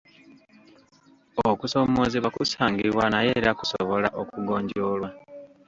Okusoomoozebwa 1.51 2.29
kusangibwa 2.35 3.03
naye 3.13 3.29
era 3.39 3.51
kusobola 3.59 4.07
okugonjoolwa. 4.21 5.07